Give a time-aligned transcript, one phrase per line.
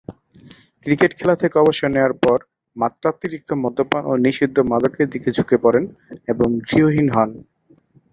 [0.85, 2.37] Cricket খেলা থেকে অবসর নেয়ার পর
[2.75, 5.85] মাত্রাতিরিক্ত মদ্যপান ও নিষিদ্ধ মাদকের দিকে ঝুঁকে পড়েন
[6.27, 7.29] এবং গৃহহীন হন।